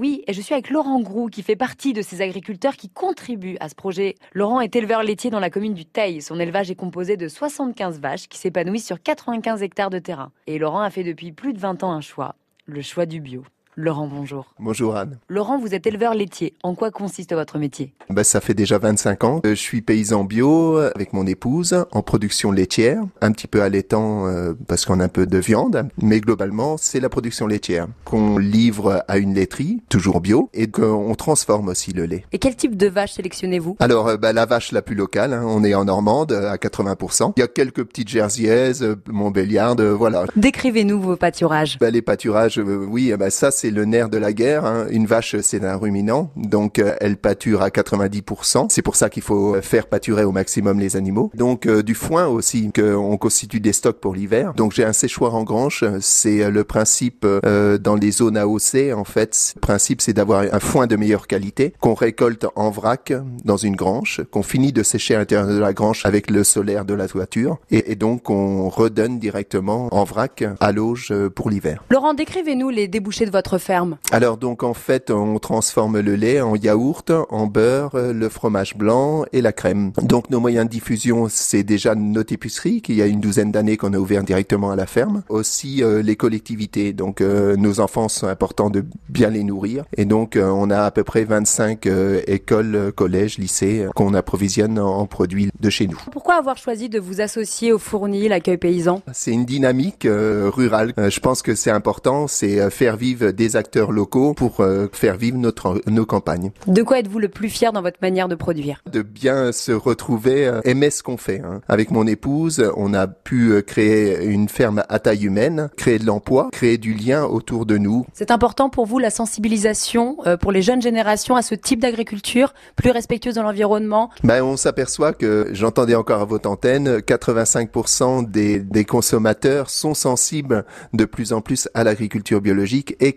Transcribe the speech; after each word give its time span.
Oui, 0.00 0.24
et 0.26 0.32
je 0.32 0.40
suis 0.40 0.54
avec 0.54 0.70
Laurent 0.70 0.98
Groux 1.02 1.28
qui 1.28 1.42
fait 1.42 1.56
partie 1.56 1.92
de 1.92 2.00
ces 2.00 2.22
agriculteurs 2.22 2.76
qui 2.76 2.88
contribuent 2.88 3.58
à 3.60 3.68
ce 3.68 3.74
projet. 3.74 4.14
Laurent 4.32 4.62
est 4.62 4.74
éleveur 4.74 5.02
laitier 5.02 5.28
dans 5.28 5.40
la 5.40 5.50
commune 5.50 5.74
du 5.74 5.84
Teil. 5.84 6.22
Son 6.22 6.40
élevage 6.40 6.70
est 6.70 6.74
composé 6.74 7.18
de 7.18 7.28
75 7.28 8.00
vaches 8.00 8.26
qui 8.26 8.38
s'épanouissent 8.38 8.86
sur 8.86 9.02
95 9.02 9.62
hectares 9.62 9.90
de 9.90 9.98
terrain. 9.98 10.32
Et 10.46 10.58
Laurent 10.58 10.80
a 10.80 10.88
fait 10.88 11.04
depuis 11.04 11.32
plus 11.32 11.52
de 11.52 11.58
20 11.58 11.84
ans 11.84 11.92
un 11.92 12.00
choix, 12.00 12.34
le 12.64 12.80
choix 12.80 13.04
du 13.04 13.20
bio. 13.20 13.44
Laurent, 13.80 14.06
bonjour. 14.06 14.52
Bonjour 14.58 14.94
Anne. 14.94 15.16
Laurent, 15.30 15.58
vous 15.58 15.74
êtes 15.74 15.86
éleveur 15.86 16.12
laitier. 16.12 16.52
En 16.62 16.74
quoi 16.74 16.90
consiste 16.90 17.32
votre 17.32 17.56
métier? 17.58 17.94
Ben, 18.10 18.22
Ça 18.24 18.42
fait 18.42 18.52
déjà 18.52 18.76
25 18.76 19.24
ans. 19.24 19.40
Je 19.42 19.54
suis 19.54 19.80
paysan 19.80 20.24
bio 20.24 20.76
avec 20.76 21.14
mon 21.14 21.26
épouse 21.26 21.86
en 21.90 22.02
production 22.02 22.52
laitière, 22.52 23.02
un 23.22 23.32
petit 23.32 23.46
peu 23.46 23.62
allaitant 23.62 24.26
euh, 24.26 24.52
parce 24.68 24.84
qu'on 24.84 25.00
a 25.00 25.04
un 25.04 25.08
peu 25.08 25.24
de 25.26 25.38
viande, 25.38 25.88
mais 26.02 26.20
globalement 26.20 26.76
c'est 26.76 27.00
la 27.00 27.08
production 27.08 27.46
laitière 27.46 27.86
qu'on 28.04 28.36
livre 28.36 29.02
à 29.08 29.16
une 29.16 29.32
laiterie, 29.32 29.80
toujours 29.88 30.20
bio, 30.20 30.50
et 30.52 30.66
qu'on 30.70 31.14
transforme 31.14 31.68
aussi 31.68 31.94
le 31.94 32.04
lait. 32.04 32.26
Et 32.32 32.38
quel 32.38 32.56
type 32.56 32.76
de 32.76 32.86
vache 32.86 33.12
sélectionnez-vous? 33.14 33.78
Alors 33.80 34.18
ben, 34.18 34.34
la 34.34 34.44
vache 34.44 34.72
la 34.72 34.82
plus 34.82 34.94
locale, 34.94 35.32
hein, 35.32 35.44
on 35.46 35.64
est 35.64 35.74
en 35.74 35.86
Normande 35.86 36.32
à 36.32 36.56
80%. 36.56 37.32
Il 37.38 37.40
y 37.40 37.42
a 37.42 37.48
quelques 37.48 37.84
petites 37.84 38.08
jerseyaises, 38.08 38.86
montbéliardes, 39.08 39.80
voilà. 39.80 40.26
Décrivez-nous 40.36 41.00
vos 41.00 41.16
pâturages. 41.16 41.78
Ben, 41.78 41.90
les 41.90 42.02
pâturages, 42.02 42.58
euh, 42.58 42.84
oui, 42.86 43.14
ben, 43.18 43.30
ça 43.30 43.50
c'est 43.50 43.69
le 43.70 43.84
nerf 43.84 44.08
de 44.08 44.18
la 44.18 44.32
guerre. 44.32 44.64
Hein. 44.64 44.86
Une 44.90 45.06
vache, 45.06 45.36
c'est 45.40 45.64
un 45.64 45.76
ruminant, 45.76 46.30
donc 46.36 46.78
euh, 46.78 46.94
elle 47.00 47.16
pâture 47.16 47.62
à 47.62 47.68
90%. 47.68 48.66
C'est 48.68 48.82
pour 48.82 48.96
ça 48.96 49.10
qu'il 49.10 49.22
faut 49.22 49.60
faire 49.62 49.86
pâturer 49.86 50.24
au 50.24 50.32
maximum 50.32 50.78
les 50.78 50.96
animaux. 50.96 51.30
Donc 51.34 51.66
euh, 51.66 51.82
du 51.82 51.94
foin 51.94 52.26
aussi, 52.26 52.70
qu'on 52.72 53.16
constitue 53.16 53.60
des 53.60 53.72
stocks 53.72 53.98
pour 53.98 54.14
l'hiver. 54.14 54.54
Donc 54.54 54.72
j'ai 54.72 54.84
un 54.84 54.92
séchoir 54.92 55.34
en 55.34 55.42
grange. 55.42 55.84
C'est 56.00 56.42
euh, 56.42 56.50
le 56.50 56.64
principe 56.64 57.26
dans 57.26 57.94
les 57.94 58.10
zones 58.10 58.36
AOC. 58.36 58.92
En 58.94 59.04
fait, 59.04 59.54
le 59.56 59.60
principe 59.60 60.00
c'est 60.00 60.12
d'avoir 60.12 60.42
un 60.52 60.60
foin 60.60 60.86
de 60.86 60.96
meilleure 60.96 61.26
qualité 61.26 61.72
qu'on 61.80 61.94
récolte 61.94 62.46
en 62.56 62.70
vrac 62.70 63.12
dans 63.44 63.56
une 63.56 63.76
grange, 63.76 64.22
qu'on 64.30 64.42
finit 64.42 64.72
de 64.72 64.82
sécher 64.82 65.14
à 65.14 65.18
l'intérieur 65.18 65.48
de 65.48 65.58
la 65.58 65.72
grange 65.72 66.02
avec 66.04 66.30
le 66.30 66.44
solaire 66.44 66.84
de 66.84 66.94
la 66.94 67.08
toiture, 67.08 67.58
et, 67.70 67.92
et 67.92 67.96
donc 67.96 68.30
on 68.30 68.68
redonne 68.68 69.18
directement 69.18 69.88
en 69.92 70.04
vrac 70.04 70.44
à 70.60 70.72
l'auge 70.72 71.12
pour 71.34 71.50
l'hiver. 71.50 71.84
Laurent, 71.90 72.14
décrivez-nous 72.14 72.70
les 72.70 72.88
débouchés 72.88 73.26
de 73.26 73.30
votre 73.30 73.49
ferme 73.58 73.96
Alors 74.12 74.36
donc 74.36 74.62
en 74.62 74.74
fait, 74.74 75.10
on 75.10 75.38
transforme 75.38 76.00
le 76.00 76.14
lait 76.14 76.40
en 76.40 76.54
yaourt, 76.54 77.12
en 77.30 77.46
beurre, 77.46 77.96
le 77.96 78.28
fromage 78.28 78.76
blanc 78.76 79.24
et 79.32 79.40
la 79.40 79.52
crème. 79.52 79.92
Donc 80.02 80.30
nos 80.30 80.40
moyens 80.40 80.66
de 80.66 80.70
diffusion, 80.70 81.26
c'est 81.28 81.62
déjà 81.62 81.94
notre 81.94 82.32
épicerie 82.32 82.82
qui 82.82 82.94
y 82.94 83.02
a 83.02 83.06
une 83.06 83.20
douzaine 83.20 83.52
d'années 83.52 83.76
qu'on 83.76 83.92
a 83.94 83.98
ouvert 83.98 84.22
directement 84.22 84.70
à 84.70 84.76
la 84.76 84.86
ferme. 84.86 85.22
Aussi 85.28 85.82
euh, 85.82 86.02
les 86.02 86.16
collectivités. 86.16 86.92
Donc 86.92 87.20
euh, 87.20 87.56
nos 87.56 87.80
enfants 87.80 88.08
sont 88.08 88.26
importants 88.26 88.70
de 88.70 88.84
bien 89.08 89.30
les 89.30 89.44
nourrir 89.44 89.84
et 89.96 90.04
donc 90.04 90.36
euh, 90.36 90.48
on 90.48 90.70
a 90.70 90.82
à 90.82 90.90
peu 90.90 91.04
près 91.04 91.24
25 91.24 91.88
écoles, 92.26 92.92
collèges, 92.94 93.38
lycées 93.38 93.86
qu'on 93.94 94.14
approvisionne 94.14 94.78
en, 94.78 95.06
produits 95.06 95.50
de 95.58 95.70
chez 95.70 95.86
nous. 95.86 95.98
Pourquoi 96.12 96.36
avoir 96.36 96.56
choisi 96.56 96.88
de 96.88 96.98
vous 96.98 97.20
associer 97.20 97.72
au 97.72 97.78
fourni, 97.78 98.28
l'accueil 98.28 98.58
paysan? 98.58 99.02
C'est 99.12 99.32
une 99.32 99.44
dynamique 99.44 100.06
rurale. 100.06 100.92
je 100.96 101.20
pense 101.20 101.42
que 101.42 101.54
c'est 101.54 101.70
important, 101.70 102.26
c'est 102.26 102.70
faire 102.70 102.96
vivre 102.96 103.30
des 103.40 103.56
acteurs 103.56 103.90
locaux 103.90 104.34
pour 104.34 104.60
euh, 104.60 104.86
faire 104.92 105.16
vivre 105.16 105.38
notre, 105.38 105.80
nos 105.86 106.04
campagnes. 106.04 106.50
De 106.66 106.82
quoi 106.82 106.98
êtes-vous 106.98 107.18
le 107.18 107.30
plus 107.30 107.48
fier 107.48 107.72
dans 107.72 107.80
votre 107.80 107.96
manière 108.02 108.28
de 108.28 108.34
produire? 108.34 108.82
De 108.92 109.00
bien 109.00 109.50
se 109.50 109.72
retrouver, 109.72 110.46
euh, 110.46 110.60
aimer 110.64 110.90
ce 110.90 111.02
qu'on 111.02 111.16
fait. 111.16 111.40
Hein. 111.40 111.62
Avec 111.66 111.90
mon 111.90 112.06
épouse, 112.06 112.62
on 112.76 112.92
a 112.92 113.06
pu 113.06 113.52
euh, 113.52 113.62
créer 113.62 114.26
une 114.26 114.50
ferme 114.50 114.84
à 114.90 114.98
taille 114.98 115.24
humaine, 115.24 115.70
créer 115.78 115.98
de 115.98 116.04
l'emploi, 116.04 116.50
créer 116.52 116.76
du 116.76 116.92
lien 116.92 117.24
autour 117.24 117.64
de 117.64 117.78
nous. 117.78 118.04
C'est 118.12 118.30
important 118.30 118.68
pour 118.68 118.84
vous 118.84 118.98
la 118.98 119.08
sensibilisation 119.08 120.18
pour 120.42 120.52
les 120.52 120.60
jeunes 120.60 120.82
générations 120.82 121.34
à 121.34 121.40
ce 121.40 121.54
type 121.54 121.80
d'agriculture 121.80 122.52
plus 122.76 122.90
respectueuse 122.90 123.36
de 123.36 123.40
l'environnement? 123.40 124.10
Ben, 124.22 124.42
On 124.42 124.58
s'aperçoit 124.58 125.14
que, 125.14 125.48
j'entendais 125.52 125.94
encore 125.94 126.20
à 126.20 126.24
votre 126.26 126.48
antenne, 126.50 126.98
85% 126.98 128.30
des, 128.30 128.58
des 128.58 128.84
consommateurs 128.84 129.70
sont 129.70 129.94
sensibles 129.94 130.66
de 130.92 131.06
plus 131.06 131.32
en 131.32 131.40
plus 131.40 131.70
à 131.72 131.84
l'agriculture 131.84 132.42
biologique 132.42 132.96
et 133.00 133.14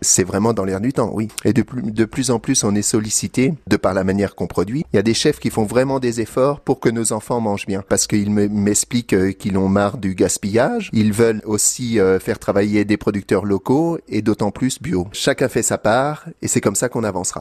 C'est 0.00 0.24
vraiment 0.24 0.52
dans 0.52 0.64
l'air 0.64 0.80
du 0.80 0.92
temps, 0.92 1.10
oui. 1.12 1.28
Et 1.44 1.52
de 1.52 1.62
plus, 1.62 1.82
de 1.82 2.04
plus 2.04 2.30
en 2.30 2.38
plus, 2.38 2.64
on 2.64 2.74
est 2.74 2.82
sollicité 2.82 3.54
de 3.66 3.76
par 3.76 3.94
la 3.94 4.04
manière 4.04 4.34
qu'on 4.34 4.46
produit. 4.46 4.84
Il 4.92 4.96
y 4.96 4.98
a 4.98 5.02
des 5.02 5.14
chefs 5.14 5.38
qui 5.38 5.50
font 5.50 5.64
vraiment 5.64 6.00
des 6.00 6.20
efforts 6.20 6.60
pour 6.60 6.80
que 6.80 6.88
nos 6.88 7.12
enfants 7.12 7.40
mangent 7.40 7.66
bien, 7.66 7.82
parce 7.88 8.06
qu'ils 8.06 8.30
m'expliquent 8.30 9.14
euh, 9.14 9.32
qu'ils 9.32 9.56
ont 9.58 9.68
marre 9.68 9.98
du 9.98 10.14
gaspillage. 10.14 10.90
Ils 10.92 11.12
veulent 11.12 11.42
aussi 11.44 11.98
euh, 11.98 12.18
faire 12.18 12.38
travailler 12.38 12.84
des 12.84 12.96
producteurs 12.96 13.44
locaux 13.44 13.98
et 14.08 14.22
d'autant 14.22 14.50
plus 14.50 14.80
bio. 14.80 15.06
Chacun 15.12 15.48
fait 15.48 15.62
sa 15.62 15.78
part 15.78 16.26
et 16.42 16.48
c'est 16.48 16.60
comme 16.60 16.74
ça 16.74 16.88
qu'on 16.88 17.04
avancera. 17.04 17.38